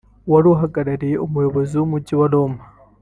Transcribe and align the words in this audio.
wari 0.31 0.47
uhagarariye 0.55 1.15
Umuyobozi 1.25 1.73
w’Umujyi 1.77 2.13
wa 2.19 2.27
Roma 2.33 2.61